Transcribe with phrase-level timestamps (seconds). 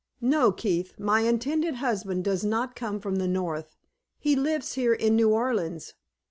[0.19, 3.75] No, Keith, my intended husband does not come from the North;
[4.17, 5.93] he lives here in New Orleans.